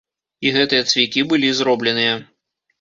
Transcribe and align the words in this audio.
І 0.45 0.53
гэтыя 0.55 0.87
цвікі 0.95 1.25
былі 1.35 1.53
зробленыя. 1.61 2.19